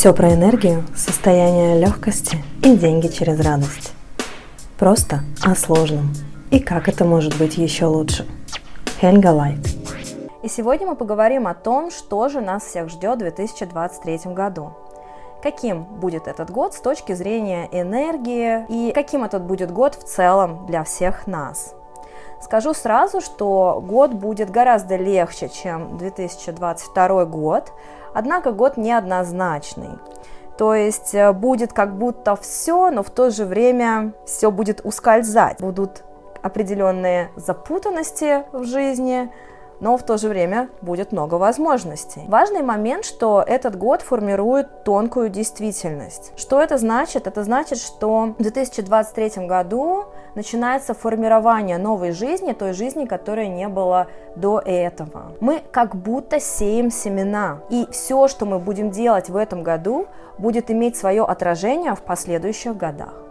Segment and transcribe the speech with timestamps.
[0.00, 3.92] Все про энергию, состояние легкости и деньги через радость.
[4.78, 6.14] Просто о сложном.
[6.50, 8.26] И как это может быть еще лучше.
[8.98, 9.58] Хельга Лайт.
[10.42, 14.72] И сегодня мы поговорим о том, что же нас всех ждет в 2023 году.
[15.42, 20.64] Каким будет этот год с точки зрения энергии и каким этот будет год в целом
[20.64, 21.74] для всех нас.
[22.40, 27.72] Скажу сразу, что год будет гораздо легче, чем 2022 год,
[28.14, 29.98] однако год неоднозначный.
[30.56, 35.60] То есть э, будет как будто все, но в то же время все будет ускользать.
[35.60, 36.04] Будут
[36.42, 39.30] определенные запутанности в жизни,
[39.80, 42.24] но в то же время будет много возможностей.
[42.28, 46.32] Важный момент, что этот год формирует тонкую действительность.
[46.36, 47.26] Что это значит?
[47.26, 50.04] Это значит, что в 2023 году
[50.34, 55.32] начинается формирование новой жизни, той жизни, которой не было до этого.
[55.40, 60.06] Мы как будто сеем семена, и все, что мы будем делать в этом году,
[60.38, 63.29] будет иметь свое отражение в последующих годах.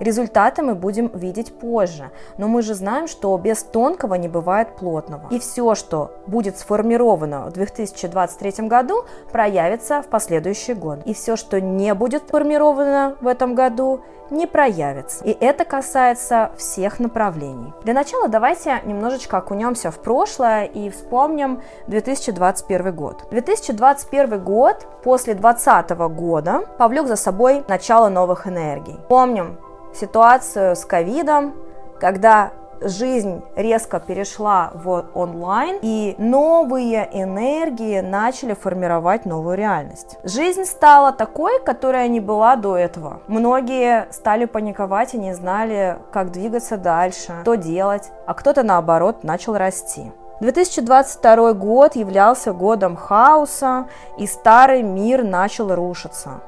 [0.00, 5.28] Результаты мы будем видеть позже, но мы же знаем, что без тонкого не бывает плотного.
[5.30, 11.00] И все, что будет сформировано в 2023 году, проявится в последующий год.
[11.04, 15.22] И все, что не будет сформировано в этом году, не проявится.
[15.24, 17.74] И это касается всех направлений.
[17.84, 23.24] Для начала давайте немножечко окунемся в прошлое и вспомним 2021 год.
[23.30, 28.98] 2021 год после 2020 года повлек за собой начало новых энергий.
[29.08, 29.58] Помним,
[29.94, 31.54] ситуацию с ковидом,
[32.00, 40.18] когда жизнь резко перешла в онлайн, и новые энергии начали формировать новую реальность.
[40.24, 43.20] Жизнь стала такой, которая не была до этого.
[43.26, 49.56] Многие стали паниковать и не знали, как двигаться дальше, что делать, а кто-то наоборот начал
[49.56, 50.12] расти.
[50.40, 56.40] 2022 год являлся годом хаоса, и старый мир начал рушиться.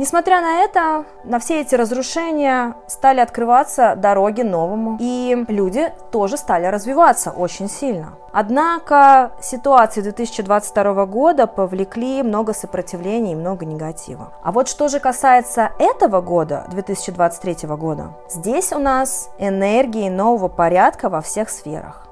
[0.00, 6.64] Несмотря на это, на все эти разрушения стали открываться дороги новому, и люди тоже стали
[6.64, 8.14] развиваться очень сильно.
[8.32, 14.32] Однако ситуации 2022 года повлекли много сопротивлений и много негатива.
[14.42, 21.10] А вот что же касается этого года, 2023 года, здесь у нас энергии нового порядка
[21.10, 22.09] во всех сферах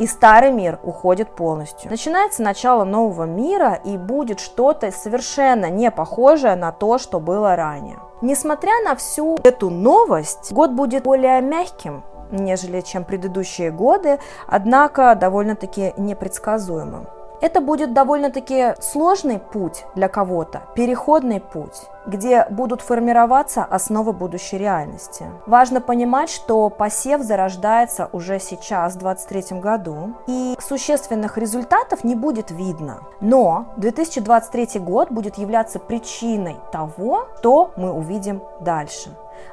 [0.00, 1.90] и старый мир уходит полностью.
[1.90, 7.98] Начинается начало нового мира и будет что-то совершенно не похожее на то, что было ранее.
[8.22, 15.92] Несмотря на всю эту новость, год будет более мягким, нежели чем предыдущие годы, однако довольно-таки
[15.98, 17.06] непредсказуемым.
[17.40, 25.24] Это будет довольно-таки сложный путь для кого-то, переходный путь, где будут формироваться основы будущей реальности.
[25.46, 32.50] Важно понимать, что посев зарождается уже сейчас, в 2023 году, и существенных результатов не будет
[32.50, 33.00] видно.
[33.20, 39.10] Но 2023 год будет являться причиной того, что мы увидим дальше.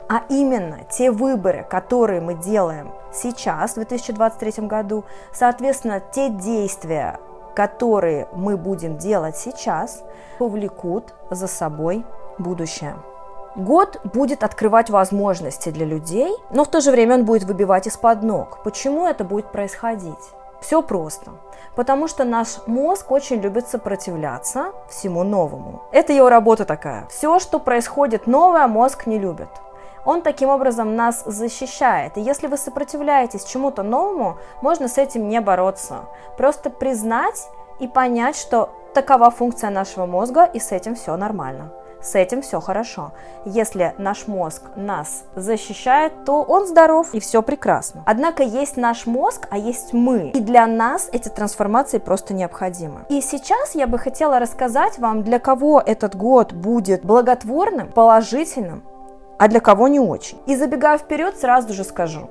[0.10, 7.20] А именно те выборы, которые мы делаем сейчас, в 2023 году, соответственно, те действия,
[7.58, 10.04] которые мы будем делать сейчас,
[10.38, 12.06] повлекут за собой
[12.38, 12.94] будущее.
[13.56, 18.22] Год будет открывать возможности для людей, но в то же время он будет выбивать из-под
[18.22, 18.60] ног.
[18.64, 20.26] Почему это будет происходить?
[20.62, 21.32] Все просто.
[21.76, 25.82] Потому что наш мозг очень любит сопротивляться всему новому.
[25.92, 27.08] Это его работа такая.
[27.10, 29.50] Все, что происходит новое, мозг не любит.
[30.08, 32.18] Он таким образом нас защищает.
[32.18, 36.06] И если вы сопротивляетесь чему-то новому, можно с этим не бороться.
[36.38, 37.50] Просто признать
[37.82, 41.74] и понять, что такова функция нашего мозга, и с этим все нормально.
[42.02, 43.12] С этим все хорошо.
[43.44, 48.04] Если наш мозг нас защищает, то он здоров и все прекрасно.
[48.06, 50.30] Однако есть наш мозг, а есть мы.
[50.30, 53.02] И для нас эти трансформации просто необходимы.
[53.10, 58.84] И сейчас я бы хотела рассказать вам, для кого этот год будет благотворным, положительным,
[59.38, 60.38] а для кого не очень.
[60.46, 62.30] И забегая вперед, сразу же скажу,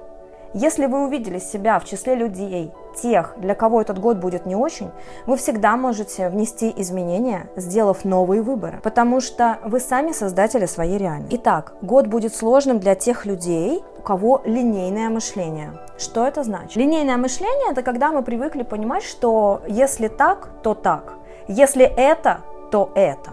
[0.54, 2.72] если вы увидели себя в числе людей,
[3.02, 4.90] тех, для кого этот год будет не очень,
[5.26, 11.36] вы всегда можете внести изменения, сделав новые выборы, потому что вы сами создатели своей реальности.
[11.36, 15.74] Итак, год будет сложным для тех людей, у кого линейное мышление.
[15.98, 16.76] Что это значит?
[16.76, 21.14] Линейное мышление– это когда мы привыкли понимать, что если так, то так,
[21.48, 22.38] если это,
[22.70, 23.32] то это.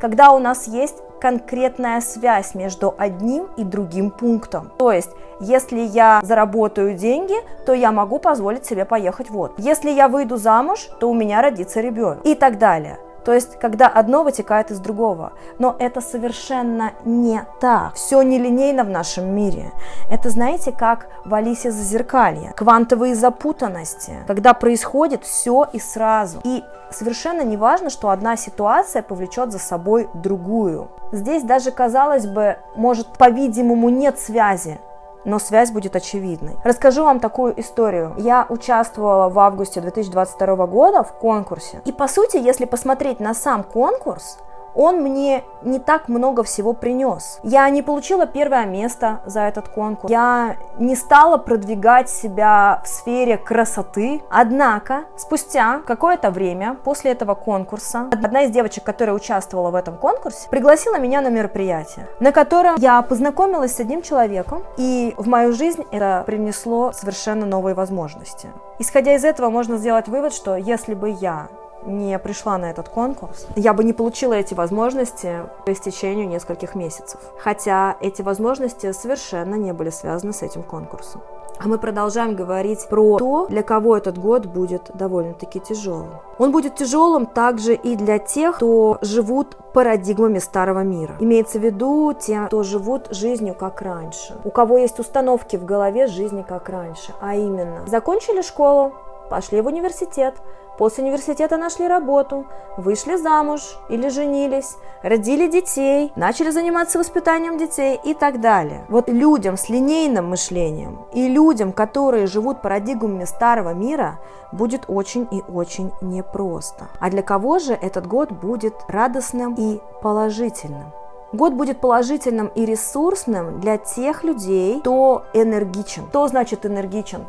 [0.00, 4.72] Когда у нас есть конкретная связь между одним и другим пунктом.
[4.76, 9.54] То есть, если я заработаю деньги, то я могу позволить себе поехать вот.
[9.56, 12.98] Если я выйду замуж, то у меня родится ребенок и так далее.
[13.24, 15.32] То есть, когда одно вытекает из другого.
[15.58, 17.94] Но это совершенно не так.
[17.94, 19.72] Все нелинейно в нашем мире.
[20.10, 22.52] Это, знаете, как в Алисе Зазеркалье.
[22.56, 24.12] Квантовые запутанности.
[24.26, 26.40] Когда происходит все и сразу.
[26.44, 30.88] И совершенно не важно, что одна ситуация повлечет за собой другую.
[31.12, 34.78] Здесь даже, казалось бы, может, по-видимому, нет связи
[35.24, 36.56] но связь будет очевидной.
[36.64, 38.14] Расскажу вам такую историю.
[38.18, 41.80] Я участвовала в августе 2022 года в конкурсе.
[41.84, 44.38] И по сути, если посмотреть на сам конкурс,
[44.74, 47.40] он мне не так много всего принес.
[47.42, 50.10] Я не получила первое место за этот конкурс.
[50.10, 54.22] Я не стала продвигать себя в сфере красоты.
[54.30, 60.48] Однако, спустя какое-то время после этого конкурса, одна из девочек, которая участвовала в этом конкурсе,
[60.50, 65.84] пригласила меня на мероприятие, на котором я познакомилась с одним человеком, и в мою жизнь
[65.90, 68.48] это принесло совершенно новые возможности.
[68.78, 71.48] Исходя из этого, можно сделать вывод, что если бы я
[71.86, 77.20] не пришла на этот конкурс, я бы не получила эти возможности по истечению нескольких месяцев.
[77.38, 81.22] Хотя эти возможности совершенно не были связаны с этим конкурсом.
[81.58, 86.10] А мы продолжаем говорить про то, для кого этот год будет довольно-таки тяжелым.
[86.38, 91.14] Он будет тяжелым также и для тех, кто живут парадигмами старого мира.
[91.20, 94.36] Имеется в виду те, кто живут жизнью как раньше.
[94.44, 97.12] У кого есть установки в голове жизни как раньше.
[97.20, 98.92] А именно, закончили школу,
[99.30, 100.34] пошли в университет,
[100.78, 102.46] После университета нашли работу,
[102.76, 108.86] вышли замуж или женились, родили детей, начали заниматься воспитанием детей и так далее.
[108.88, 114.18] Вот людям с линейным мышлением и людям, которые живут парадигмами старого мира,
[114.50, 116.88] будет очень и очень непросто.
[117.00, 120.92] А для кого же этот год будет радостным и положительным?
[121.32, 126.06] Год будет положительным и ресурсным для тех людей, кто энергичен.
[126.10, 127.24] Что значит энергичен?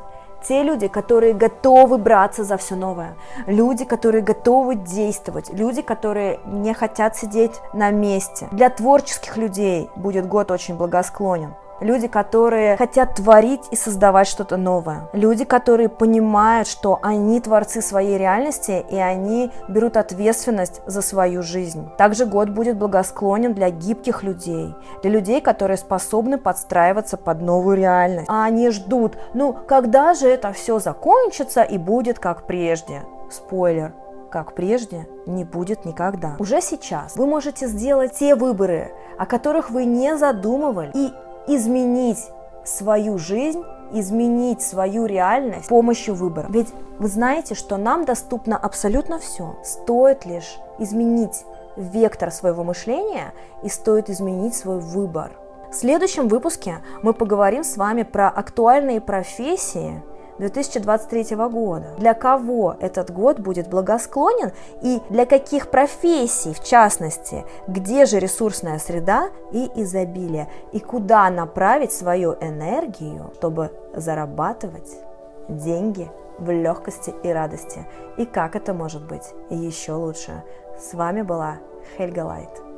[0.48, 3.16] Те люди, которые готовы браться за все новое,
[3.48, 8.48] люди, которые готовы действовать, люди, которые не хотят сидеть на месте.
[8.51, 11.54] Для творческих людей будет год очень благосклонен.
[11.83, 15.09] Люди, которые хотят творить и создавать что-то новое.
[15.12, 21.89] Люди, которые понимают, что они творцы своей реальности и они берут ответственность за свою жизнь.
[21.97, 28.30] Также год будет благосклонен для гибких людей, для людей, которые способны подстраиваться под новую реальность.
[28.30, 33.01] А они ждут, ну, когда же это все закончится и будет как прежде.
[33.30, 33.94] Спойлер,
[34.31, 36.38] как прежде, не будет никогда.
[36.39, 41.13] Уже сейчас вы можете сделать те выборы, о которых вы не задумывали, и
[41.48, 42.30] изменить
[42.66, 46.48] свою жизнь, изменить свою реальность с помощью выбора.
[46.50, 46.69] Ведь
[47.00, 49.56] вы знаете, что нам доступно абсолютно все.
[49.63, 51.45] Стоит лишь изменить
[51.75, 55.31] вектор своего мышления и стоит изменить свой выбор.
[55.72, 60.04] В следующем выпуске мы поговорим с вами про актуальные профессии,
[60.39, 61.95] 2023 года.
[61.97, 64.51] Для кого этот год будет благосклонен
[64.81, 71.91] и для каких профессий, в частности, где же ресурсная среда и изобилие, и куда направить
[71.91, 74.91] свою энергию, чтобы зарабатывать
[75.47, 76.09] деньги
[76.39, 77.85] в легкости и радости,
[78.18, 80.44] и как это может быть еще лучше.
[80.80, 81.57] С вами была
[81.97, 82.72] Хельга Лайт.